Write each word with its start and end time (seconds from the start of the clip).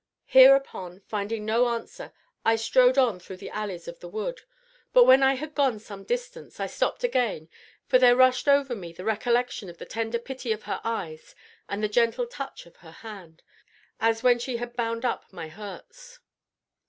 (Hereupon, 0.25 1.01
finding 1.01 1.45
no 1.45 1.67
answer, 1.67 2.11
I 2.43 2.55
strode 2.55 2.97
on 2.97 3.19
through 3.19 3.37
the 3.37 3.51
alleys 3.51 3.87
of 3.87 3.99
the 3.99 4.09
wood; 4.09 4.41
but, 4.93 5.03
when 5.03 5.21
I 5.21 5.35
had 5.35 5.53
gone 5.53 5.77
some 5.77 6.05
distance, 6.05 6.59
I 6.59 6.65
stopped 6.65 7.03
again, 7.03 7.49
for 7.85 7.99
there 7.99 8.15
rushed 8.15 8.47
over 8.47 8.75
me 8.75 8.93
the 8.93 9.05
recollection 9.05 9.69
of 9.69 9.77
the 9.77 9.85
tender 9.85 10.17
pity 10.17 10.51
of 10.53 10.63
her 10.63 10.81
eyes 10.83 11.35
and 11.69 11.83
the 11.83 11.87
gentle 11.87 12.25
touch 12.25 12.65
of 12.65 12.77
her 12.77 12.89
hand, 13.05 13.43
as 13.99 14.23
when 14.23 14.39
she 14.39 14.57
had 14.57 14.75
bound 14.75 15.05
up 15.05 15.31
my 15.31 15.49
hurts. 15.49 16.17